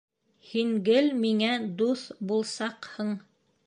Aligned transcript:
Һин 0.51 0.71
гел 0.87 1.11
миңә 1.25 1.51
дуҫ 1.83 2.09
булсаҡһың. 2.33 3.19